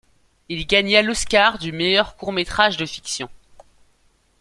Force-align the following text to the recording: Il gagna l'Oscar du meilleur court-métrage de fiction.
Il 0.49 0.65
gagna 0.65 1.03
l'Oscar 1.03 1.59
du 1.59 1.71
meilleur 1.71 2.15
court-métrage 2.15 2.75
de 2.75 2.87
fiction. 2.87 3.29